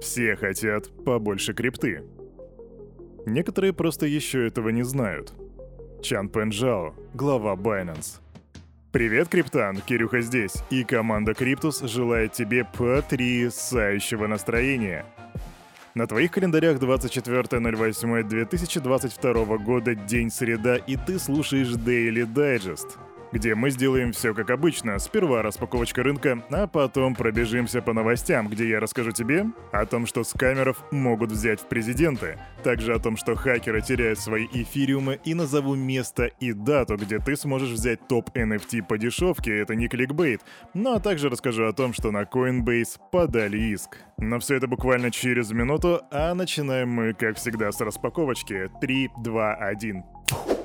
Все 0.00 0.34
хотят 0.34 0.90
побольше 1.04 1.54
крипты. 1.54 2.02
Некоторые 3.26 3.72
просто 3.72 4.06
еще 4.06 4.44
этого 4.46 4.70
не 4.70 4.82
знают. 4.82 5.32
Чан 6.02 6.28
Пенжао, 6.28 6.94
глава 7.14 7.54
Binance. 7.54 8.18
Привет, 8.92 9.28
Криптан, 9.28 9.76
Кирюха 9.76 10.20
здесь, 10.20 10.54
и 10.70 10.82
команда 10.84 11.34
Криптус 11.34 11.80
желает 11.82 12.32
тебе 12.32 12.64
потрясающего 12.64 14.26
настроения. 14.26 15.06
На 15.94 16.06
твоих 16.06 16.32
календарях 16.32 16.78
24.08.2022 16.78 19.58
года 19.58 19.94
день 19.94 20.30
среда, 20.30 20.76
и 20.76 20.96
ты 20.96 21.18
слушаешь 21.18 21.74
Daily 21.74 22.26
Digest— 22.26 22.88
где 23.32 23.54
мы 23.54 23.70
сделаем 23.70 24.12
все 24.12 24.34
как 24.34 24.50
обычно. 24.50 24.98
Сперва 24.98 25.42
распаковочка 25.42 26.02
рынка, 26.02 26.42
а 26.50 26.66
потом 26.66 27.14
пробежимся 27.14 27.82
по 27.82 27.92
новостям, 27.92 28.48
где 28.48 28.68
я 28.68 28.80
расскажу 28.80 29.12
тебе 29.12 29.46
о 29.72 29.86
том, 29.86 30.06
что 30.06 30.24
скамеров 30.24 30.84
могут 30.90 31.32
взять 31.32 31.60
в 31.60 31.66
президенты, 31.66 32.38
также 32.62 32.94
о 32.94 32.98
том, 32.98 33.16
что 33.16 33.34
хакеры 33.34 33.80
теряют 33.80 34.18
свои 34.18 34.46
эфириумы 34.52 35.20
и 35.24 35.34
назову 35.34 35.74
место 35.74 36.26
и 36.40 36.52
дату, 36.52 36.96
где 36.96 37.18
ты 37.18 37.36
сможешь 37.36 37.70
взять 37.70 38.06
топ 38.08 38.30
NFT 38.36 38.82
по 38.82 38.98
дешевке, 38.98 39.58
это 39.58 39.74
не 39.74 39.88
кликбейт, 39.88 40.42
ну 40.74 40.94
а 40.94 41.00
также 41.00 41.28
расскажу 41.28 41.66
о 41.66 41.72
том, 41.72 41.92
что 41.92 42.10
на 42.10 42.22
Coinbase 42.22 42.98
подали 43.10 43.58
иск. 43.58 43.98
Но 44.18 44.38
все 44.38 44.56
это 44.56 44.66
буквально 44.66 45.10
через 45.10 45.50
минуту, 45.50 46.02
а 46.10 46.34
начинаем 46.34 46.90
мы, 46.90 47.14
как 47.14 47.36
всегда, 47.36 47.72
с 47.72 47.80
распаковочки. 47.80 48.70
3, 48.80 49.10
2, 49.16 49.54
1. 49.54 50.59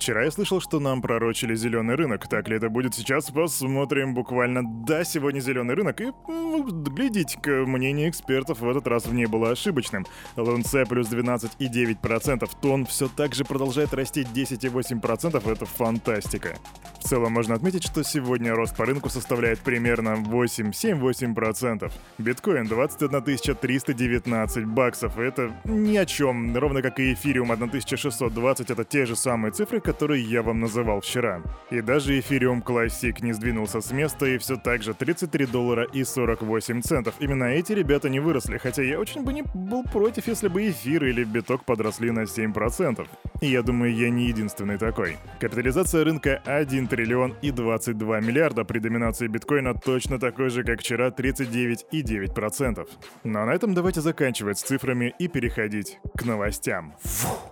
Вчера 0.00 0.24
я 0.24 0.30
слышал, 0.30 0.62
что 0.62 0.80
нам 0.80 1.02
пророчили 1.02 1.54
зеленый 1.54 1.94
рынок. 1.94 2.26
Так 2.26 2.48
ли 2.48 2.56
это 2.56 2.70
будет 2.70 2.94
сейчас? 2.94 3.30
Посмотрим 3.30 4.14
буквально. 4.14 4.62
Да, 4.64 5.04
сегодня 5.04 5.40
зеленый 5.40 5.74
рынок. 5.74 6.00
И 6.00 6.10
глядите-ка, 6.26 7.66
мнение 7.66 8.08
экспертов 8.08 8.60
в 8.60 8.68
этот 8.70 8.86
раз 8.86 9.04
в 9.04 9.12
ней 9.12 9.26
было 9.26 9.50
ошибочным. 9.50 10.06
ЛНЦ 10.36 10.88
плюс 10.88 11.12
12,9%. 11.12 12.50
Тон 12.62 12.86
все 12.86 13.08
так 13.08 13.34
же 13.34 13.44
продолжает 13.44 13.92
расти 13.92 14.22
10,8%. 14.22 15.52
Это 15.52 15.66
фантастика. 15.66 16.56
В 16.98 17.04
целом 17.04 17.32
можно 17.32 17.54
отметить, 17.54 17.84
что 17.84 18.02
сегодня 18.02 18.54
рост 18.54 18.74
по 18.76 18.86
рынку 18.86 19.10
составляет 19.10 19.58
примерно 19.60 20.16
8-7-8%. 20.16 21.92
Биткоин 22.16 22.66
21 22.66 23.56
319 23.56 24.64
баксов. 24.64 25.18
Это 25.18 25.52
ни 25.64 25.98
о 25.98 26.06
чем. 26.06 26.56
Ровно 26.56 26.80
как 26.80 27.00
и 27.00 27.12
эфириум 27.12 27.50
1620. 27.50 28.70
Это 28.70 28.84
те 28.84 29.04
же 29.04 29.14
самые 29.14 29.52
цифры, 29.52 29.89
который 29.90 30.22
я 30.22 30.42
вам 30.42 30.60
называл 30.60 31.00
вчера. 31.00 31.42
И 31.70 31.80
даже 31.80 32.16
Ethereum 32.16 32.62
Classic 32.62 33.16
не 33.22 33.32
сдвинулся 33.32 33.80
с 33.80 33.90
места 33.90 34.26
и 34.26 34.38
все 34.38 34.54
так 34.54 34.84
же 34.84 34.94
33 34.94 35.46
доллара 35.46 35.82
и 35.82 36.04
48 36.04 36.82
центов. 36.82 37.14
Именно 37.18 37.44
эти 37.44 37.72
ребята 37.72 38.08
не 38.08 38.20
выросли, 38.20 38.56
хотя 38.58 38.84
я 38.84 39.00
очень 39.00 39.24
бы 39.24 39.32
не 39.32 39.42
был 39.42 39.82
против, 39.82 40.28
если 40.28 40.46
бы 40.46 40.70
эфир 40.70 41.04
или 41.04 41.24
биток 41.24 41.64
подросли 41.64 42.12
на 42.12 42.20
7%. 42.20 43.04
И 43.40 43.48
я 43.48 43.62
думаю, 43.62 43.92
я 43.92 44.10
не 44.10 44.26
единственный 44.26 44.78
такой. 44.78 45.16
Капитализация 45.40 46.04
рынка 46.04 46.40
1 46.44 46.86
триллион 46.86 47.34
и 47.42 47.50
22 47.50 48.20
миллиарда 48.20 48.64
при 48.64 48.78
доминации 48.78 49.26
биткоина 49.26 49.74
точно 49.74 50.20
такой 50.20 50.50
же, 50.50 50.62
как 50.62 50.80
вчера 50.80 51.08
39,9%. 51.08 52.88
Ну 53.24 53.40
а 53.40 53.44
на 53.44 53.50
этом 53.50 53.74
давайте 53.74 54.00
заканчивать 54.00 54.58
с 54.58 54.62
цифрами 54.62 55.12
и 55.18 55.26
переходить 55.26 55.98
к 56.16 56.24
новостям. 56.24 56.94
Фух. 57.02 57.49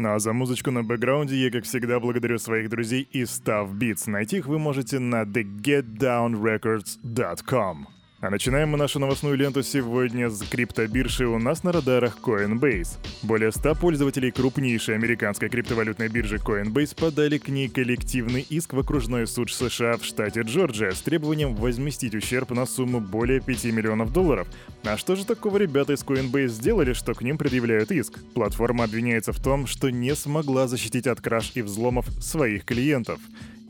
Ну 0.00 0.14
а 0.14 0.18
за 0.18 0.32
музычку 0.32 0.70
на 0.70 0.82
бэкграунде 0.82 1.36
я, 1.36 1.50
как 1.50 1.64
всегда, 1.64 2.00
благодарю 2.00 2.38
своих 2.38 2.70
друзей 2.70 3.06
из 3.12 3.38
Stuff 3.38 3.74
Beats. 3.74 4.08
Найти 4.08 4.38
их 4.38 4.46
вы 4.46 4.58
можете 4.58 4.98
на 4.98 5.24
thegetdownrecords.com. 5.24 7.99
А 8.22 8.28
начинаем 8.28 8.68
мы 8.68 8.76
нашу 8.76 8.98
новостную 8.98 9.34
ленту 9.34 9.62
сегодня 9.62 10.28
с 10.28 10.42
криптобиржи 10.42 11.26
у 11.26 11.38
нас 11.38 11.64
на 11.64 11.72
радарах 11.72 12.18
Coinbase. 12.22 12.98
Более 13.22 13.50
100 13.50 13.76
пользователей 13.76 14.30
крупнейшей 14.30 14.94
американской 14.94 15.48
криптовалютной 15.48 16.08
биржи 16.08 16.36
Coinbase 16.36 16.94
подали 17.00 17.38
к 17.38 17.48
ней 17.48 17.70
коллективный 17.70 18.42
иск 18.42 18.74
в 18.74 18.78
окружной 18.78 19.26
суд 19.26 19.50
США 19.50 19.96
в 19.96 20.04
штате 20.04 20.42
Джорджия 20.42 20.90
с 20.90 21.00
требованием 21.00 21.54
возместить 21.54 22.14
ущерб 22.14 22.50
на 22.50 22.66
сумму 22.66 23.00
более 23.00 23.40
5 23.40 23.64
миллионов 23.64 24.12
долларов. 24.12 24.46
А 24.84 24.98
что 24.98 25.16
же 25.16 25.24
такого 25.24 25.56
ребята 25.56 25.94
из 25.94 26.04
Coinbase 26.04 26.48
сделали, 26.48 26.92
что 26.92 27.14
к 27.14 27.22
ним 27.22 27.38
предъявляют 27.38 27.90
иск? 27.90 28.18
Платформа 28.34 28.84
обвиняется 28.84 29.32
в 29.32 29.40
том, 29.42 29.66
что 29.66 29.88
не 29.88 30.14
смогла 30.14 30.68
защитить 30.68 31.06
от 31.06 31.22
краж 31.22 31.52
и 31.54 31.62
взломов 31.62 32.06
своих 32.22 32.66
клиентов. 32.66 33.18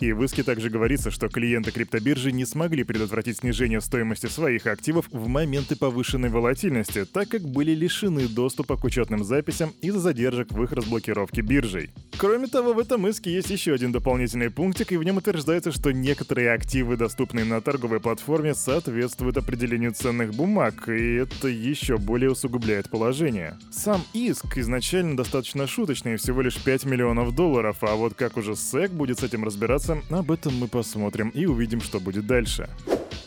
И 0.00 0.12
в 0.12 0.22
иске 0.22 0.42
также 0.42 0.68
говорится, 0.68 1.10
что 1.10 1.28
клиенты 1.28 1.70
криптобиржи 1.70 2.32
не 2.32 2.44
смогли 2.44 2.84
предотвратить 2.84 3.38
снижение 3.38 3.80
стоимости 3.80 4.26
своих 4.26 4.66
активов 4.66 5.06
в 5.10 5.28
моменты 5.28 5.76
повышенной 5.76 6.28
волатильности, 6.28 7.04
так 7.04 7.28
как 7.28 7.42
были 7.42 7.72
лишены 7.72 8.28
доступа 8.28 8.76
к 8.76 8.84
учетным 8.84 9.24
записям 9.24 9.72
из-за 9.80 10.10
задержек 10.10 10.50
в 10.50 10.62
их 10.64 10.72
разблокировке 10.72 11.40
биржей. 11.40 11.90
Кроме 12.18 12.48
того, 12.48 12.74
в 12.74 12.78
этом 12.78 13.06
иске 13.06 13.32
есть 13.32 13.48
еще 13.48 13.72
один 13.72 13.92
дополнительный 13.92 14.50
пунктик, 14.50 14.92
и 14.92 14.96
в 14.96 15.04
нем 15.04 15.18
утверждается, 15.18 15.70
что 15.70 15.92
некоторые 15.92 16.52
активы, 16.52 16.96
доступные 16.96 17.44
на 17.44 17.60
торговой 17.60 18.00
платформе, 18.00 18.54
соответствуют 18.54 19.36
определению 19.36 19.92
ценных 19.92 20.34
бумаг, 20.34 20.88
и 20.88 21.14
это 21.14 21.48
еще 21.48 21.96
более 21.96 22.30
усугубляет 22.32 22.90
положение. 22.90 23.56
Сам 23.70 24.02
иск 24.12 24.58
изначально 24.58 25.16
достаточно 25.16 25.66
шуточный, 25.66 26.16
всего 26.16 26.42
лишь 26.42 26.56
5 26.56 26.84
миллионов 26.86 27.34
долларов, 27.34 27.76
а 27.82 27.94
вот 27.94 28.14
как 28.14 28.36
уже 28.36 28.52
SEC 28.52 28.88
будет 28.88 29.20
с 29.20 29.22
этим 29.22 29.44
разбираться, 29.44 29.89
кажется, 29.90 30.16
об 30.16 30.30
этом 30.30 30.56
мы 30.56 30.68
посмотрим 30.68 31.30
и 31.30 31.46
увидим, 31.46 31.80
что 31.80 32.00
будет 32.00 32.26
дальше. 32.26 32.68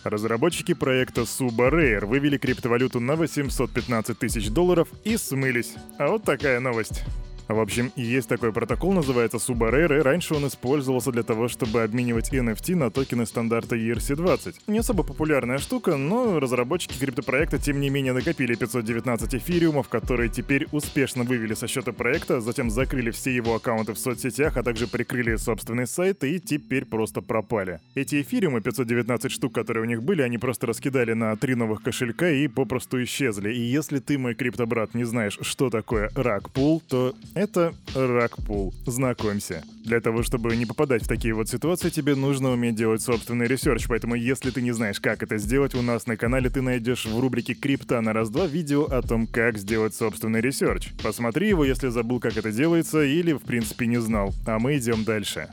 Разработчики 0.04 0.74
проекта 0.74 1.22
Suba 1.22 2.06
вывели 2.06 2.38
криптовалюту 2.38 3.00
на 3.00 3.16
815 3.16 4.18
тысяч 4.18 4.50
долларов 4.50 4.90
и 5.04 5.18
смылись. 5.18 5.74
А 5.98 6.10
вот 6.10 6.24
такая 6.24 6.60
новость. 6.60 7.04
В 7.48 7.60
общем, 7.60 7.92
есть 7.96 8.30
такой 8.30 8.54
протокол, 8.54 8.94
называется 8.94 9.38
Subarare, 9.38 10.02
раньше 10.02 10.34
он 10.34 10.48
использовался 10.48 11.12
для 11.12 11.24
того, 11.24 11.48
чтобы 11.48 11.84
обменивать 11.84 12.34
NFT 12.34 12.76
на 12.76 12.90
токены 12.90 13.26
стандарта 13.26 13.76
ERC-20. 13.76 14.56
Не 14.68 14.80
особо 14.80 15.04
популярная 15.04 15.58
штука, 15.58 15.98
но 15.98 16.40
разработчики 16.40 16.98
криптопроекта 16.98 17.58
тем 17.58 17.82
не 17.82 17.90
менее 17.90 18.14
накопили 18.14 18.56
519 18.56 19.36
эфириумов, 19.36 19.90
которые 19.90 20.30
теперь 20.30 20.68
успешно 20.72 21.24
вывели 21.24 21.54
со 21.54 21.68
счета 21.68 21.92
проекта, 21.92 22.40
затем 22.42 22.70
закрыли 22.70 23.12
все 23.12 23.36
его 23.36 23.56
аккаунты 23.56 23.94
в 23.94 24.00
соцсетях, 24.00 24.58
а 24.58 24.64
также 24.64 24.88
прикрыли 24.88 25.36
собственный 25.36 25.88
сайт 25.88 26.24
и 26.24 26.40
теперь 26.40 26.86
просто 26.86 27.22
пропали. 27.22 27.80
Эти 27.96 28.22
эфириумы, 28.22 28.62
519 28.62 29.32
штук, 29.32 29.54
которые 29.54 29.84
у 29.84 29.88
них 29.88 30.02
были, 30.02 30.22
они 30.22 30.38
просто 30.38 30.68
раскидали 30.68 31.14
на 31.14 31.36
три 31.36 31.56
новых 31.56 31.84
кошелька 31.84 32.30
и 32.30 32.48
попросту 32.48 33.04
исчезли. 33.04 33.52
И 33.54 33.60
если 33.60 34.00
ты, 34.00 34.18
мой 34.18 34.34
криптобрат, 34.34 34.94
не 34.94 35.04
знаешь, 35.04 35.38
что 35.42 35.70
такое 35.70 36.10
rug 36.16 36.41
pull, 36.41 36.82
то 36.88 37.14
это 37.36 37.74
Rug 37.96 38.25
pull. 38.25 38.74
Знакомься. 38.86 39.64
Для 39.84 40.00
того, 40.00 40.24
чтобы 40.24 40.56
не 40.56 40.66
попадать 40.66 41.04
в 41.04 41.08
такие 41.08 41.34
вот 41.34 41.50
ситуации, 41.50 41.90
тебе 41.90 42.16
нужно 42.16 42.52
уметь 42.52 42.76
делать 42.76 43.02
собственный 43.02 43.48
research, 43.48 43.88
поэтому 43.88 44.16
если 44.16 44.50
ты 44.50 44.62
не 44.62 44.72
знаешь, 44.72 45.00
как 45.00 45.24
это 45.24 45.38
сделать, 45.38 45.76
у 45.76 45.82
нас 45.82 46.08
на 46.08 46.16
канале 46.16 46.50
ты 46.50 46.62
найдешь 46.62 47.06
в 47.06 47.20
рубрике 47.20 47.54
«Крипта 47.54 48.02
на 48.02 48.14
раз-два» 48.14 48.48
видео 48.48 48.86
о 48.86 49.02
том, 49.02 49.28
как 49.28 49.58
сделать 49.58 49.94
собственный 49.94 50.42
research. 50.42 50.90
Посмотри 51.04 51.50
его, 51.50 51.66
если 51.66 51.90
забыл, 51.90 52.20
как 52.20 52.38
это 52.38 52.52
делается, 52.52 53.04
или 53.04 53.34
в 53.34 53.42
принципе 53.42 53.88
не 53.88 54.00
знал. 54.00 54.34
А 54.46 54.60
мы 54.60 54.78
идем 54.78 55.04
дальше. 55.04 55.50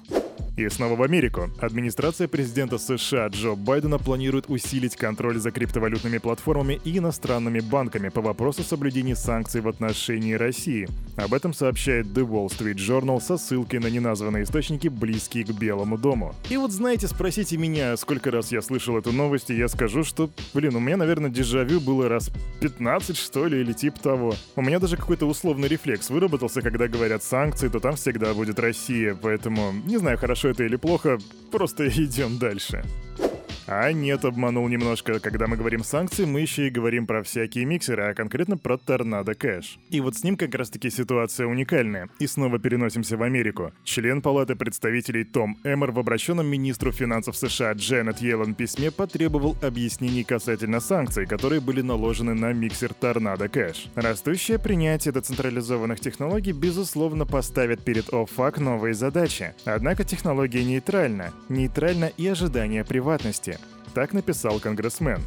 И 0.56 0.68
снова 0.68 0.96
в 0.96 1.02
Америку. 1.02 1.50
Администрация 1.60 2.28
президента 2.28 2.78
США 2.78 3.28
Джо 3.28 3.54
Байдена 3.54 3.98
планирует 3.98 4.50
усилить 4.50 4.96
контроль 4.96 5.38
за 5.38 5.50
криптовалютными 5.50 6.18
платформами 6.18 6.80
и 6.84 6.98
иностранными 6.98 7.60
банками 7.60 8.08
по 8.08 8.20
вопросу 8.20 8.62
соблюдения 8.62 9.16
санкций 9.16 9.60
в 9.60 9.68
отношении 9.68 10.34
России. 10.34 10.88
Об 11.16 11.34
этом 11.34 11.54
сообщает 11.54 12.06
The 12.06 12.26
Wall 12.26 12.48
Street 12.48 12.76
Journal 12.76 13.20
со 13.20 13.36
ссылкой 13.38 13.80
на 13.80 13.86
неназванные 13.86 14.44
источники, 14.44 14.88
близкие 14.88 15.44
к 15.44 15.50
Белому 15.50 15.96
дому. 15.96 16.34
И 16.50 16.56
вот 16.56 16.72
знаете, 16.72 17.08
спросите 17.08 17.56
меня, 17.56 17.96
сколько 17.96 18.30
раз 18.30 18.52
я 18.52 18.60
слышал 18.60 18.98
эту 18.98 19.12
новость, 19.12 19.50
и 19.50 19.56
я 19.56 19.68
скажу, 19.68 20.04
что, 20.04 20.30
блин, 20.52 20.74
у 20.76 20.80
меня, 20.80 20.96
наверное, 20.96 21.30
дежавю 21.30 21.80
было 21.80 22.08
раз 22.08 22.30
15, 22.60 23.16
что 23.16 23.46
ли, 23.46 23.60
или 23.60 23.72
типа 23.72 24.00
того. 24.00 24.34
У 24.56 24.62
меня 24.62 24.78
даже 24.78 24.96
какой-то 24.96 25.26
условный 25.26 25.68
рефлекс 25.68 26.10
выработался, 26.10 26.62
когда 26.62 26.88
говорят 26.88 27.22
санкции, 27.22 27.68
то 27.68 27.80
там 27.80 27.96
всегда 27.96 28.34
будет 28.34 28.58
Россия, 28.58 29.16
поэтому 29.20 29.72
не 29.84 29.98
знаю, 29.98 30.18
хорошо 30.18 30.39
это 30.48 30.64
или 30.64 30.76
плохо, 30.76 31.18
просто 31.50 31.88
идем 32.04 32.38
дальше. 32.38 32.84
А 33.72 33.92
нет, 33.92 34.24
обманул 34.24 34.66
немножко. 34.66 35.20
Когда 35.20 35.46
мы 35.46 35.56
говорим 35.56 35.84
санкции, 35.84 36.24
мы 36.24 36.40
еще 36.40 36.66
и 36.66 36.70
говорим 36.70 37.06
про 37.06 37.22
всякие 37.22 37.64
миксеры, 37.64 38.02
а 38.02 38.14
конкретно 38.14 38.58
про 38.58 38.76
Торнадо 38.76 39.36
Кэш. 39.36 39.78
И 39.90 40.00
вот 40.00 40.16
с 40.16 40.24
ним 40.24 40.36
как 40.36 40.56
раз 40.56 40.70
таки 40.70 40.90
ситуация 40.90 41.46
уникальная. 41.46 42.08
И 42.18 42.26
снова 42.26 42.58
переносимся 42.58 43.16
в 43.16 43.22
Америку. 43.22 43.72
Член 43.84 44.22
Палаты 44.22 44.56
представителей 44.56 45.22
Том 45.22 45.56
Эммер 45.62 45.92
в 45.92 46.00
обращенном 46.00 46.48
министру 46.48 46.90
финансов 46.90 47.36
США 47.36 47.74
Дженнет 47.74 48.20
Йеллен 48.20 48.56
письме 48.56 48.90
потребовал 48.90 49.56
объяснений 49.62 50.24
касательно 50.24 50.80
санкций, 50.80 51.26
которые 51.26 51.60
были 51.60 51.80
наложены 51.80 52.34
на 52.34 52.52
миксер 52.52 52.92
Торнадо 52.92 53.48
Кэш. 53.48 53.86
Растущее 53.94 54.58
принятие 54.58 55.14
децентрализованных 55.14 56.00
технологий, 56.00 56.50
безусловно, 56.50 57.24
поставит 57.24 57.84
перед 57.84 58.12
ОФАК 58.12 58.58
новые 58.58 58.94
задачи. 58.94 59.54
Однако 59.64 60.02
технология 60.02 60.64
нейтральна. 60.64 61.32
Нейтральна 61.48 62.06
и 62.06 62.26
ожидание 62.26 62.84
приватности. 62.84 63.59
Так 63.94 64.12
написал 64.12 64.60
конгрессмен. 64.60 65.22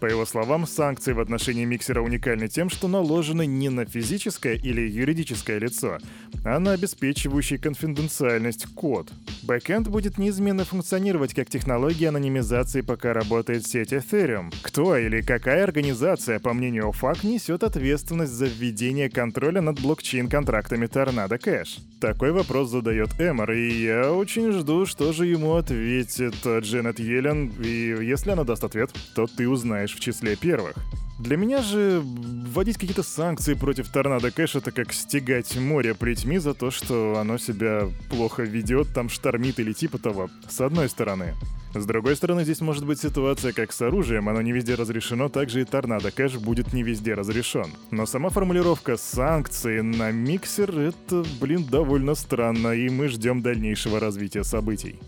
По 0.00 0.06
его 0.06 0.24
словам, 0.24 0.66
санкции 0.66 1.12
в 1.12 1.20
отношении 1.20 1.64
миксера 1.64 2.00
уникальны 2.02 2.48
тем, 2.48 2.70
что 2.70 2.86
наложены 2.86 3.46
не 3.46 3.68
на 3.68 3.84
физическое 3.84 4.54
или 4.54 4.88
юридическое 4.88 5.58
лицо, 5.58 5.98
а 6.44 6.58
на 6.60 6.72
обеспечивающий 6.72 7.58
конфиденциальность 7.58 8.66
код. 8.74 9.10
Бэкэнд 9.42 9.88
будет 9.88 10.18
неизменно 10.18 10.64
функционировать 10.64 11.34
как 11.34 11.50
технология 11.50 12.08
анонимизации, 12.08 12.82
пока 12.82 13.12
работает 13.12 13.66
сеть 13.66 13.92
Ethereum. 13.92 14.52
Кто 14.62 14.96
или 14.96 15.20
какая 15.20 15.64
организация, 15.64 16.38
по 16.38 16.52
мнению 16.52 16.90
ОФАК, 16.90 17.24
несет 17.24 17.64
ответственность 17.64 18.32
за 18.32 18.46
введение 18.46 19.10
контроля 19.10 19.60
над 19.60 19.80
блокчейн-контрактами 19.80 20.86
Tornado 20.86 21.40
Cash? 21.42 21.80
Такой 22.00 22.30
вопрос 22.30 22.70
задает 22.70 23.10
Эмор, 23.18 23.50
и 23.50 23.82
я 23.82 24.12
очень 24.12 24.52
жду, 24.52 24.86
что 24.86 25.12
же 25.12 25.26
ему 25.26 25.54
ответит 25.54 26.34
Дженнет 26.44 27.00
Йеллен, 27.00 27.52
и 27.60 27.96
если 28.00 28.30
она 28.30 28.44
даст 28.44 28.62
ответ, 28.62 28.90
то 29.14 29.26
ты 29.26 29.48
узнаешь 29.48 29.77
в 29.86 30.00
числе 30.00 30.36
первых. 30.36 30.74
Для 31.18 31.36
меня 31.36 31.62
же 31.62 32.00
вводить 32.00 32.78
какие-то 32.78 33.02
санкции 33.02 33.54
против 33.54 33.88
торнадо 33.88 34.30
кэш 34.30 34.54
это 34.54 34.70
как 34.70 34.92
стегать 34.92 35.56
море 35.56 35.94
плетьми 35.94 36.38
за 36.38 36.54
то, 36.54 36.70
что 36.70 37.18
оно 37.18 37.38
себя 37.38 37.88
плохо 38.08 38.44
ведет, 38.44 38.94
там 38.94 39.08
штормит 39.08 39.58
или 39.58 39.72
типа 39.72 39.98
того, 39.98 40.30
с 40.48 40.60
одной 40.60 40.88
стороны. 40.88 41.34
С 41.74 41.84
другой 41.84 42.16
стороны, 42.16 42.44
здесь 42.44 42.60
может 42.60 42.86
быть 42.86 43.00
ситуация 43.00 43.52
как 43.52 43.72
с 43.72 43.82
оружием, 43.82 44.28
оно 44.28 44.40
не 44.42 44.52
везде 44.52 44.74
разрешено, 44.76 45.28
также 45.28 45.62
и 45.62 45.64
торнадо 45.64 46.12
кэш 46.12 46.36
будет 46.36 46.72
не 46.72 46.84
везде 46.84 47.14
разрешен. 47.14 47.66
Но 47.90 48.06
сама 48.06 48.30
формулировка 48.30 48.96
санкции 48.96 49.80
на 49.80 50.12
миксер— 50.12 50.70
это, 50.78 51.24
блин, 51.40 51.64
довольно 51.64 52.14
странно, 52.14 52.68
и 52.68 52.88
мы 52.88 53.08
ждем 53.08 53.42
дальнейшего 53.42 53.98
развития 53.98 54.44
событий. 54.44 55.00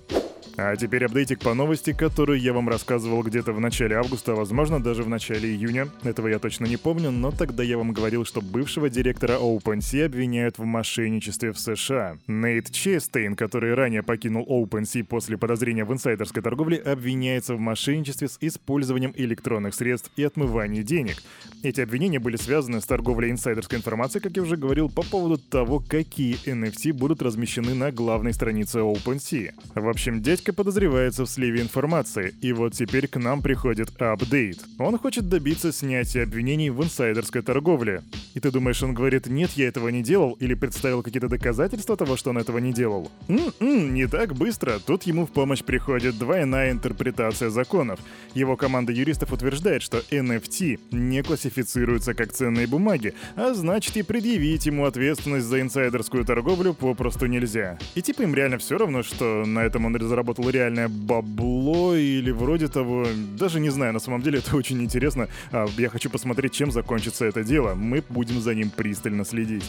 А 0.57 0.77
теперь 0.77 1.05
апдейтик 1.05 1.41
по 1.41 1.55
новости, 1.55 1.93
которую 1.93 2.39
я 2.41 2.53
вам 2.53 2.69
рассказывал 2.69 3.23
где-то 3.23 3.53
в 3.53 3.61
начале 3.61 3.97
августа, 3.97 4.33
а 4.33 4.35
возможно 4.35 4.83
даже 4.83 5.03
в 5.03 5.09
начале 5.09 5.49
июня. 5.49 5.89
Этого 6.03 6.29
я 6.29 6.39
точно 6.39 6.67
не 6.67 6.77
помню, 6.77 7.11
но 7.11 7.31
тогда 7.31 7.63
я 7.63 7.79
вам 7.79 7.93
говорил, 7.93 8.25
что 8.25 8.43
бывшего 8.43 8.91
директора 8.91 9.39
OpenSea 9.39 10.07
обвиняют 10.07 10.59
в 10.59 10.65
мошенничестве 10.65 11.53
в 11.53 11.59
США. 11.59 12.19
Нейт 12.27 12.71
Честейн, 12.71 13.37
который 13.37 13.75
ранее 13.75 14.03
покинул 14.03 14.45
OpenSea 14.47 15.05
после 15.05 15.39
подозрения 15.39 15.85
в 15.85 15.93
инсайдерской 15.93 16.43
торговле, 16.43 16.79
обвиняется 16.79 17.55
в 17.55 17.61
мошенничестве 17.61 18.29
с 18.29 18.37
использованием 18.41 19.15
электронных 19.17 19.75
средств 19.75 20.11
и 20.17 20.25
отмывании 20.25 20.83
денег. 20.83 21.17
Эти 21.63 21.81
обвинения 21.81 22.19
были 22.19 22.37
связаны 22.37 22.81
с 22.81 22.87
торговлей 22.87 23.31
инсайдерской 23.31 23.79
информацией, 23.79 24.23
как 24.23 24.37
я 24.37 24.43
уже 24.43 24.57
говорил, 24.57 24.91
по 24.91 25.03
поводу 25.03 25.39
того, 25.39 25.79
какие 25.81 26.37
NFT 26.47 26.93
будут 26.93 27.23
размещены 27.23 27.75
на 27.75 27.93
главной 27.93 28.35
странице 28.35 28.81
OpenSea. 28.81 29.53
В 29.75 29.89
общем, 29.89 30.21
дядька 30.21 30.40
Дядька 30.41 30.55
подозревается 30.55 31.27
в 31.27 31.29
сливе 31.29 31.61
информации, 31.61 32.35
и 32.41 32.55
вот 32.55 32.73
теперь 32.73 33.09
к 33.09 33.19
нам 33.19 33.43
приходит 33.43 33.91
апдейт. 34.01 34.59
Он 34.79 34.97
хочет 34.97 35.29
добиться 35.29 35.71
снятия 35.71 36.23
обвинений 36.23 36.71
в 36.71 36.83
инсайдерской 36.83 37.43
торговле. 37.43 38.03
И 38.33 38.41
ты 38.41 38.51
думаешь, 38.51 38.83
он 38.83 38.95
говорит, 38.95 39.27
нет, 39.27 39.51
я 39.57 39.69
этого 39.69 39.91
не 39.91 40.03
делал, 40.03 40.39
или 40.41 40.55
представил 40.55 41.03
какие-то 41.03 41.29
доказательства 41.29 41.95
того, 41.95 42.17
что 42.17 42.31
он 42.31 42.39
этого 42.39 42.57
не 42.57 42.73
делал? 42.73 43.11
М-м, 43.29 43.93
не 43.93 44.07
так 44.07 44.35
быстро. 44.35 44.79
Тут 44.79 45.03
ему 45.03 45.27
в 45.27 45.31
помощь 45.31 45.63
приходит 45.63 46.17
двойная 46.17 46.71
интерпретация 46.71 47.51
законов. 47.51 48.01
Его 48.33 48.57
команда 48.57 48.93
юристов 48.93 49.35
утверждает, 49.35 49.83
что 49.83 49.99
NFT 50.11 50.81
не 50.91 51.23
классифицируются 51.23 52.15
как 52.15 52.33
ценные 52.33 52.67
бумаги, 52.67 53.13
а 53.37 53.53
значит 53.53 53.95
и 53.99 54.03
предъявить 54.03 54.65
ему 54.65 54.87
ответственность 54.87 55.45
за 55.45 55.61
инсайдерскую 55.61 56.25
торговлю 56.25 56.73
попросту 56.73 57.27
нельзя. 57.27 57.79
И 57.95 58.01
типа 58.01 58.23
им 58.23 58.35
реально 58.35 58.57
все 58.57 58.79
равно, 58.79 59.03
что 59.03 59.45
на 59.45 59.65
этом 59.65 59.85
он 59.85 60.01
заработал 60.01 60.30
заработал 60.31 60.51
реальное 60.51 60.89
бабло 60.89 61.95
или 61.95 62.31
вроде 62.31 62.69
того. 62.69 63.07
Даже 63.39 63.61
не 63.61 63.71
знаю, 63.71 63.93
на 63.93 63.99
самом 63.99 64.23
деле 64.23 64.39
это 64.39 64.57
очень 64.57 64.81
интересно. 64.83 65.29
А, 65.53 65.67
я 65.79 65.89
хочу 65.89 66.11
посмотреть, 66.11 66.53
чем 66.53 66.71
закончится 66.71 67.25
это 67.25 67.43
дело. 67.43 67.75
Мы 67.75 68.03
будем 68.09 68.41
за 68.41 68.55
ним 68.55 68.71
пристально 68.71 69.25
следить. 69.25 69.65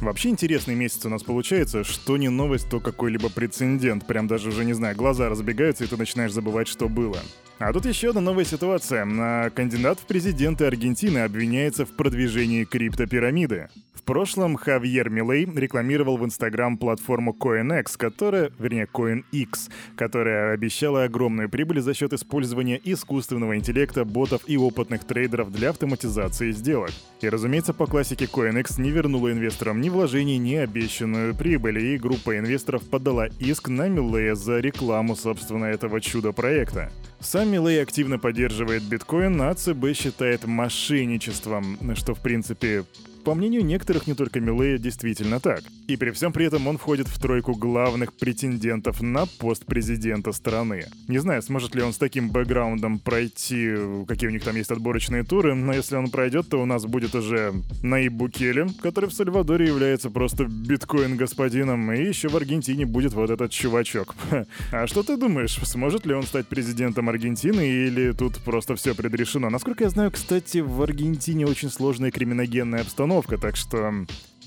Вообще 0.00 0.28
интересный 0.28 0.74
месяц 0.74 1.06
у 1.06 1.08
нас 1.08 1.22
получается. 1.22 1.82
Что 1.84 2.16
не 2.16 2.28
новость, 2.28 2.68
то 2.68 2.80
какой-либо 2.80 3.30
прецедент. 3.30 4.06
Прям 4.06 4.26
даже 4.26 4.50
уже, 4.50 4.64
не 4.64 4.74
знаю, 4.74 4.94
глаза 4.96 5.28
разбегаются, 5.28 5.84
и 5.84 5.86
ты 5.86 5.96
начинаешь 5.96 6.32
забывать, 6.32 6.68
что 6.68 6.88
было. 6.88 7.18
А 7.58 7.72
тут 7.72 7.86
еще 7.86 8.10
одна 8.10 8.20
новая 8.20 8.44
ситуация. 8.44 9.06
А, 9.08 9.50
кандидат 9.50 9.98
в 9.98 10.06
президенты 10.06 10.66
Аргентины 10.66 11.18
обвиняется 11.20 11.86
в 11.86 11.96
продвижении 11.96 12.64
криптопирамиды. 12.64 13.68
Прошлом 14.06 14.54
Хавьер 14.54 15.10
Милей 15.10 15.46
рекламировал 15.52 16.16
в 16.16 16.24
Инстаграм 16.24 16.78
платформу 16.78 17.36
CoinX, 17.36 17.98
которая, 17.98 18.52
вернее, 18.56 18.86
CoinX, 18.86 19.68
которая 19.96 20.54
обещала 20.54 21.02
огромную 21.02 21.48
прибыль 21.48 21.80
за 21.80 21.92
счет 21.92 22.12
использования 22.12 22.80
искусственного 22.84 23.56
интеллекта, 23.56 24.04
ботов 24.04 24.42
и 24.46 24.56
опытных 24.56 25.02
трейдеров 25.02 25.50
для 25.50 25.70
автоматизации 25.70 26.52
сделок. 26.52 26.92
И, 27.20 27.28
разумеется, 27.28 27.74
по 27.74 27.86
классике 27.86 28.26
CoinX 28.26 28.80
не 28.80 28.90
вернула 28.90 29.32
инвесторам 29.32 29.80
ни 29.80 29.88
вложений, 29.88 30.38
ни 30.38 30.54
обещанную 30.54 31.34
прибыль, 31.34 31.80
и 31.80 31.98
группа 31.98 32.38
инвесторов 32.38 32.88
подала 32.88 33.26
иск 33.40 33.68
на 33.68 33.88
Милея 33.88 34.36
за 34.36 34.60
рекламу, 34.60 35.16
собственно, 35.16 35.64
этого 35.64 36.00
чудо-проекта. 36.00 36.92
Сам 37.18 37.50
Милей 37.50 37.82
активно 37.82 38.20
поддерживает 38.20 38.84
биткоин, 38.84 39.42
а 39.42 39.52
ЦБ 39.52 39.96
считает 39.96 40.44
мошенничеством, 40.44 41.76
что 41.96 42.14
в 42.14 42.20
принципе 42.20 42.84
по 43.26 43.34
мнению 43.34 43.64
некоторых, 43.64 44.06
не 44.06 44.14
только 44.14 44.38
Милея, 44.38 44.78
действительно 44.78 45.40
так. 45.40 45.64
И 45.88 45.96
при 45.96 46.12
всем 46.12 46.32
при 46.32 46.46
этом 46.46 46.68
он 46.68 46.78
входит 46.78 47.08
в 47.08 47.20
тройку 47.20 47.56
главных 47.56 48.12
претендентов 48.12 49.02
на 49.02 49.26
пост 49.26 49.66
президента 49.66 50.30
страны. 50.30 50.84
Не 51.08 51.18
знаю, 51.18 51.42
сможет 51.42 51.74
ли 51.74 51.82
он 51.82 51.92
с 51.92 51.98
таким 51.98 52.30
бэкграундом 52.30 53.00
пройти, 53.00 53.74
какие 54.06 54.28
у 54.28 54.32
них 54.32 54.44
там 54.44 54.54
есть 54.54 54.70
отборочные 54.70 55.24
туры, 55.24 55.56
но 55.56 55.72
если 55.72 55.96
он 55.96 56.08
пройдет, 56.08 56.48
то 56.48 56.62
у 56.62 56.66
нас 56.66 56.86
будет 56.86 57.16
уже 57.16 57.52
Наиб 57.82 58.12
Букеле, 58.12 58.68
который 58.80 59.10
в 59.10 59.12
Сальвадоре 59.12 59.66
является 59.66 60.08
просто 60.08 60.44
биткоин-господином, 60.44 61.90
и 61.94 62.04
еще 62.04 62.28
в 62.28 62.36
Аргентине 62.36 62.86
будет 62.86 63.12
вот 63.12 63.30
этот 63.30 63.50
чувачок. 63.50 64.14
А 64.70 64.86
что 64.86 65.02
ты 65.02 65.16
думаешь, 65.16 65.58
сможет 65.64 66.06
ли 66.06 66.14
он 66.14 66.22
стать 66.22 66.46
президентом 66.46 67.08
Аргентины 67.08 67.66
или 67.66 68.12
тут 68.12 68.38
просто 68.38 68.76
все 68.76 68.94
предрешено? 68.94 69.50
Насколько 69.50 69.82
я 69.82 69.90
знаю, 69.90 70.12
кстати, 70.12 70.58
в 70.58 70.80
Аргентине 70.80 71.46
очень 71.46 71.70
сложная 71.70 72.10
криминогенная 72.12 72.82
обстановка, 72.82 73.15
установка, 73.16 73.38
так 73.38 73.56
что, 73.56 74.06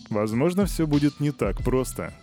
возможно, 0.09 0.65
все 0.65 0.85
будет 0.85 1.19
не 1.19 1.31
так 1.31 1.63
просто. 1.63 2.13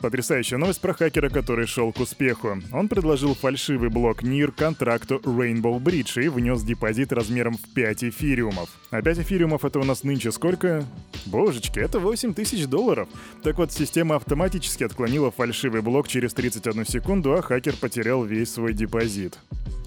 Потрясающая 0.00 0.58
новость 0.58 0.80
про 0.80 0.94
хакера, 0.94 1.28
который 1.28 1.66
шел 1.66 1.92
к 1.92 1.98
успеху. 1.98 2.60
Он 2.72 2.86
предложил 2.86 3.34
фальшивый 3.34 3.88
блок 3.88 4.22
NIR 4.22 4.52
контракту 4.52 5.16
Rainbow 5.24 5.80
Bridge 5.80 6.24
и 6.24 6.28
внес 6.28 6.62
депозит 6.62 7.12
размером 7.12 7.56
в 7.56 7.74
5 7.74 8.04
эфириумов. 8.04 8.68
А 8.90 9.02
5 9.02 9.18
эфириумов 9.18 9.64
это 9.64 9.80
у 9.80 9.84
нас 9.84 10.04
нынче 10.04 10.30
сколько? 10.30 10.84
Божечки, 11.26 11.80
это 11.80 11.98
8 11.98 12.32
тысяч 12.32 12.66
долларов. 12.66 13.08
Так 13.42 13.58
вот, 13.58 13.72
система 13.72 14.14
автоматически 14.16 14.84
отклонила 14.84 15.32
фальшивый 15.32 15.82
блок 15.82 16.06
через 16.06 16.32
31 16.32 16.86
секунду, 16.86 17.34
а 17.34 17.42
хакер 17.42 17.74
потерял 17.74 18.22
весь 18.24 18.52
свой 18.52 18.74
депозит. 18.74 19.36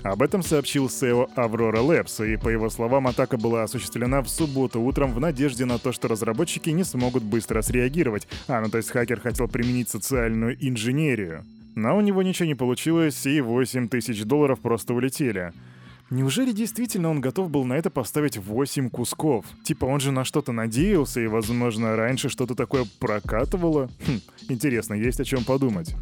Об 0.03 0.23
этом 0.23 0.41
сообщил 0.41 0.87
SEO 0.87 1.29
Aurora 1.35 1.85
Labs, 1.85 2.27
и 2.27 2.35
по 2.35 2.49
его 2.49 2.69
словам, 2.69 3.07
атака 3.07 3.37
была 3.37 3.63
осуществлена 3.63 4.21
в 4.23 4.29
субботу 4.29 4.81
утром 4.81 5.13
в 5.13 5.19
надежде 5.19 5.65
на 5.65 5.77
то, 5.77 5.91
что 5.91 6.07
разработчики 6.07 6.71
не 6.71 6.83
смогут 6.83 7.21
быстро 7.23 7.61
среагировать. 7.61 8.27
А, 8.47 8.61
ну 8.61 8.69
то 8.69 8.77
есть 8.77 8.89
хакер 8.89 9.19
хотел 9.19 9.47
применить 9.47 9.89
социальную 9.89 10.57
инженерию. 10.59 11.43
Но 11.75 11.95
у 11.95 12.01
него 12.01 12.23
ничего 12.23 12.47
не 12.47 12.55
получилось, 12.55 13.25
и 13.27 13.41
8 13.41 13.89
тысяч 13.89 14.23
долларов 14.23 14.59
просто 14.59 14.93
улетели. 14.93 15.53
Неужели 16.09 16.51
действительно 16.51 17.09
он 17.09 17.21
готов 17.21 17.49
был 17.49 17.63
на 17.63 17.73
это 17.73 17.89
поставить 17.89 18.37
8 18.37 18.89
кусков? 18.89 19.45
Типа 19.63 19.85
он 19.85 20.01
же 20.01 20.11
на 20.11 20.25
что-то 20.25 20.51
надеялся, 20.51 21.21
и, 21.21 21.27
возможно, 21.27 21.95
раньше 21.95 22.27
что-то 22.27 22.55
такое 22.55 22.85
прокатывало? 22.99 23.89
Хм, 24.05 24.19
интересно, 24.49 24.95
есть 24.95 25.21
о 25.21 25.23
чем 25.23 25.45
подумать. 25.45 25.95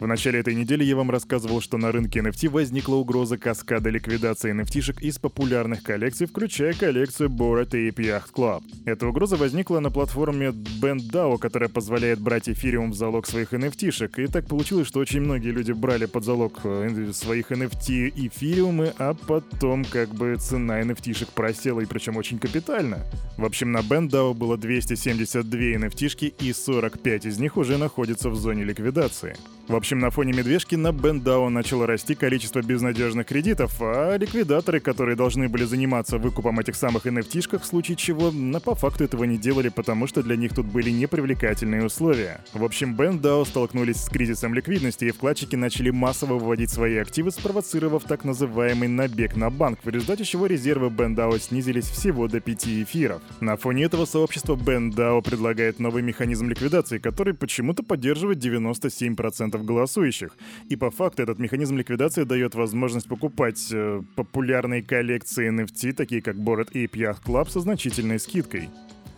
В 0.00 0.06
начале 0.06 0.40
этой 0.40 0.54
недели 0.54 0.82
я 0.82 0.96
вам 0.96 1.10
рассказывал, 1.10 1.60
что 1.60 1.76
на 1.76 1.92
рынке 1.92 2.20
NFT 2.20 2.48
возникла 2.48 2.94
угроза 2.94 3.36
каскада 3.36 3.90
ликвидации 3.90 4.50
NFT-шек 4.50 5.02
из 5.02 5.18
популярных 5.18 5.82
коллекций, 5.82 6.26
включая 6.26 6.72
коллекцию 6.72 7.28
Bored 7.28 7.72
Ape 7.72 7.96
Yacht 7.96 8.32
Club. 8.34 8.62
Эта 8.86 9.06
угроза 9.06 9.36
возникла 9.36 9.78
на 9.80 9.90
платформе 9.90 10.54
BandDAO, 10.80 11.36
которая 11.36 11.68
позволяет 11.68 12.18
брать 12.18 12.48
эфириум 12.48 12.92
в 12.92 12.94
залог 12.94 13.26
своих 13.26 13.52
NFT-шек, 13.52 14.18
и 14.22 14.26
так 14.26 14.46
получилось, 14.46 14.88
что 14.88 15.00
очень 15.00 15.20
многие 15.20 15.50
люди 15.50 15.72
брали 15.72 16.06
под 16.06 16.24
залог 16.24 16.60
э, 16.64 17.10
своих 17.12 17.52
NFT 17.52 18.10
эфириумы, 18.26 18.94
а 18.96 19.12
потом 19.12 19.84
как 19.84 20.08
бы 20.14 20.34
цена 20.40 20.80
NFT-шек 20.80 21.28
просела, 21.34 21.80
и 21.80 21.84
причем 21.84 22.16
очень 22.16 22.38
капитально. 22.38 23.00
В 23.36 23.44
общем, 23.44 23.70
на 23.70 23.80
BandDAO 23.80 24.32
было 24.32 24.56
272 24.56 25.60
NFT-шки, 25.60 26.32
и 26.40 26.54
45 26.54 27.26
из 27.26 27.38
них 27.38 27.58
уже 27.58 27.76
находятся 27.76 28.30
в 28.30 28.36
зоне 28.36 28.64
ликвидации. 28.64 29.36
В 29.70 29.76
общем, 29.76 29.89
на 29.96 30.10
фоне 30.10 30.32
медвежки 30.32 30.74
на 30.74 30.92
Бендау 30.92 31.48
начало 31.48 31.86
расти 31.86 32.14
количество 32.14 32.62
безнадежных 32.62 33.26
кредитов, 33.26 33.76
а 33.80 34.16
ликвидаторы, 34.16 34.80
которые 34.80 35.16
должны 35.16 35.48
были 35.48 35.64
заниматься 35.64 36.18
выкупом 36.18 36.60
этих 36.60 36.76
самых 36.76 37.06
NFT-шках, 37.06 37.62
в 37.62 37.66
случае 37.66 37.96
чего, 37.96 38.30
но 38.30 38.60
по 38.60 38.74
факту 38.74 39.04
этого 39.04 39.24
не 39.24 39.38
делали, 39.38 39.68
потому 39.68 40.06
что 40.06 40.22
для 40.22 40.36
них 40.36 40.54
тут 40.54 40.66
были 40.66 40.90
непривлекательные 40.90 41.84
условия. 41.84 42.40
В 42.52 42.64
общем, 42.64 42.94
Бендау 42.94 43.44
столкнулись 43.44 43.96
с 43.96 44.08
кризисом 44.08 44.54
ликвидности, 44.54 45.06
и 45.06 45.10
вкладчики 45.10 45.56
начали 45.56 45.90
массово 45.90 46.34
выводить 46.38 46.70
свои 46.70 46.96
активы, 46.96 47.30
спровоцировав 47.30 48.04
так 48.04 48.24
называемый 48.24 48.88
набег 48.88 49.36
на 49.36 49.50
банк, 49.50 49.80
в 49.82 49.88
результате 49.88 50.24
чего 50.24 50.46
резервы 50.46 50.90
Бендау 50.90 51.38
снизились 51.38 51.88
всего 51.88 52.28
до 52.28 52.40
5 52.40 52.68
эфиров. 52.68 53.22
На 53.40 53.56
фоне 53.56 53.84
этого 53.84 54.04
сообщество 54.04 54.56
Бендау 54.56 55.22
предлагает 55.22 55.78
новый 55.78 56.02
механизм 56.02 56.48
ликвидации, 56.48 56.98
который 56.98 57.34
почему-то 57.34 57.82
поддерживает 57.82 58.38
97% 58.38 59.62
голосующих. 59.80 60.36
И 60.72 60.76
по 60.76 60.90
факту 60.90 61.22
этот 61.22 61.38
механизм 61.38 61.78
ликвидации 61.78 62.24
дает 62.24 62.54
возможность 62.54 63.08
покупать 63.08 63.68
э, 63.72 64.02
популярные 64.14 64.82
коллекции 64.82 65.50
NFT, 65.50 65.92
такие 65.92 66.22
как 66.22 66.36
Bored 66.36 66.72
Ape 66.72 66.92
Yacht 66.92 67.22
Club, 67.24 67.48
со 67.48 67.60
значительной 67.60 68.18
скидкой. 68.18 68.68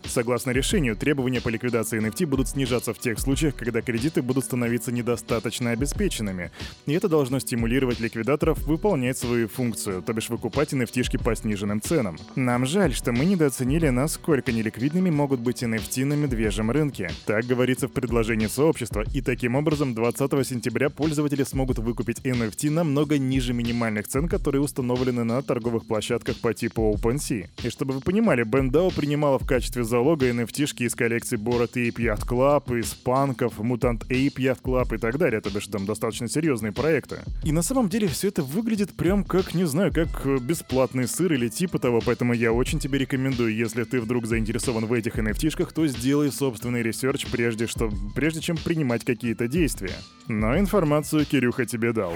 Согласно 0.07 0.51
решению, 0.51 0.97
требования 0.97 1.41
по 1.41 1.49
ликвидации 1.49 2.01
NFT 2.01 2.27
будут 2.27 2.49
снижаться 2.49 2.93
в 2.93 2.99
тех 2.99 3.19
случаях, 3.19 3.55
когда 3.57 3.81
кредиты 3.83 4.23
будут 4.23 4.45
становиться 4.45 4.93
недостаточно 4.93 5.71
обеспеченными. 5.71 6.51
И 6.87 6.93
это 6.93 7.09
должно 7.09 7.39
стимулировать 7.39 8.01
ликвидаторов 8.01 8.59
выполнять 8.63 9.19
свою 9.19 9.49
функцию, 9.49 10.03
то 10.03 10.13
бишь 10.13 10.29
выкупать 10.29 10.73
NFT 10.73 11.23
по 11.23 11.35
сниженным 11.35 11.81
ценам. 11.81 12.19
Нам 12.37 12.67
жаль, 12.67 12.95
что 12.95 13.13
мы 13.13 13.25
недооценили, 13.25 13.89
насколько 13.89 14.53
неликвидными 14.53 15.11
могут 15.11 15.41
быть 15.41 15.63
NFT 15.63 16.05
на 16.05 16.15
медвежьем 16.15 16.71
рынке. 16.71 17.11
Так 17.27 17.45
говорится 17.47 17.89
в 17.89 17.93
предложении 17.93 18.47
сообщества, 18.47 19.05
и 19.15 19.21
таким 19.21 19.55
образом 19.55 19.95
20 19.95 20.47
сентября 20.47 20.91
пользователи 20.91 21.45
смогут 21.45 21.79
выкупить 21.79 22.21
NFT 22.21 22.71
намного 22.71 23.19
ниже 23.19 23.53
минимальных 23.53 24.09
цен, 24.09 24.29
которые 24.29 24.61
установлены 24.63 25.25
на 25.25 25.43
торговых 25.43 25.87
площадках 25.87 26.39
по 26.41 26.53
типу 26.55 26.95
OpenSea. 26.95 27.49
И 27.65 27.71
чтобы 27.71 27.95
вы 27.95 28.01
понимали, 28.01 28.45
Bendao 28.45 28.95
принимала 28.95 29.39
в 29.39 29.47
качестве 29.47 29.85
залога 29.93 30.31
NFT-шки 30.31 30.85
из 30.85 30.95
коллекции 30.95 31.37
Borat 31.37 31.75
Ape 31.75 31.97
Yacht 31.97 32.27
Club, 32.27 32.79
из 32.81 32.95
панков, 32.95 33.59
Mutant 33.59 34.09
Ape 34.09 34.37
Yacht 34.37 34.63
Club 34.63 34.95
и 34.95 34.99
так 34.99 35.19
далее, 35.19 35.43
то 35.43 35.51
бишь 35.51 35.67
там 35.67 35.85
достаточно 35.85 36.29
серьезные 36.29 36.73
проекты. 36.73 37.19
И 37.45 37.53
на 37.53 37.61
самом 37.61 37.91
деле 37.91 38.09
все 38.09 38.29
это 38.29 38.43
выглядит 38.43 38.95
прям 38.95 39.23
как, 39.23 39.53
не 39.53 39.67
знаю, 39.67 39.93
как 39.93 40.09
э, 40.25 40.39
бесплатный 40.39 41.07
сыр 41.07 41.35
или 41.35 41.49
типа 41.49 41.79
того, 41.79 42.01
поэтому 42.03 42.33
я 42.33 42.55
очень 42.55 42.79
тебе 42.79 43.01
рекомендую, 43.01 43.55
если 43.55 43.85
ты 43.85 44.01
вдруг 44.01 44.25
заинтересован 44.25 44.87
в 44.87 44.95
этих 44.95 45.19
NFT-шках, 45.19 45.75
то 45.75 45.87
сделай 45.87 46.33
собственный 46.33 46.83
research 46.83 47.27
прежде, 47.27 47.67
что, 47.67 47.91
прежде 48.15 48.41
чем 48.41 48.57
принимать 48.57 49.05
какие-то 49.05 49.47
действия. 49.47 49.97
Но 50.27 50.59
информацию 50.59 51.27
Кирюха 51.27 51.67
тебе 51.67 51.93
дал. 51.93 52.15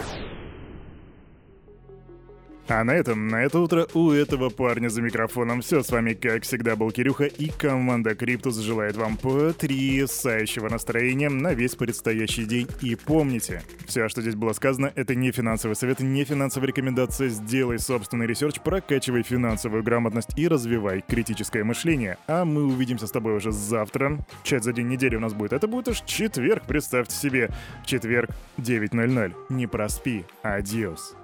А 2.69 2.83
на 2.83 2.91
этом, 2.91 3.29
на 3.29 3.45
это 3.45 3.61
утро 3.61 3.87
у 3.95 4.11
этого 4.11 4.51
парня 4.51 4.89
за 4.89 5.01
микрофоном 5.01 5.63
все. 5.63 5.83
С 5.85 5.91
вами, 5.91 6.15
как 6.15 6.43
всегда, 6.43 6.75
был 6.75 6.91
Кирюха, 6.91 7.25
и 7.25 7.49
команда 7.49 8.17
Криптус 8.17 8.57
желает 8.59 8.97
вам 8.97 9.17
потрясающего 9.17 10.69
настроения 10.69 11.29
на 11.29 11.55
весь 11.55 11.77
предстоящий 11.77 12.45
день. 12.45 12.67
И 12.83 12.97
помните, 12.97 13.63
все, 13.87 14.09
что 14.09 14.21
здесь 14.21 14.35
было 14.35 14.53
сказано, 14.53 14.93
это 14.97 15.15
не 15.15 15.31
финансовый 15.31 15.75
совет, 15.75 16.01
не 16.01 16.25
финансовая 16.25 16.69
рекомендация. 16.69 17.29
Сделай 17.29 17.79
собственный 17.79 18.27
research, 18.27 18.61
прокачивай 18.61 19.23
финансовую 19.23 19.85
грамотность 19.85 20.37
и 20.37 20.49
развивай 20.49 21.05
критическое 21.07 21.63
мышление. 21.63 22.19
А 22.27 22.45
мы 22.45 22.65
увидимся 22.65 23.07
с 23.07 23.13
тобой 23.13 23.37
уже 23.37 23.53
завтра. 23.53 24.19
Чат 24.43 24.65
за 24.65 24.73
день 24.73 24.89
недели 24.89 25.15
у 25.15 25.21
нас 25.21 25.35
будет. 25.35 25.53
Это 25.53 25.69
будет 25.69 25.89
аж 25.89 26.01
четверг, 26.05 26.65
представьте 26.67 27.15
себе. 27.15 27.51
Четверг, 27.85 28.31
9.00. 28.59 29.33
Не 29.51 29.69
проспи. 29.69 30.25
Адиос. 30.43 31.15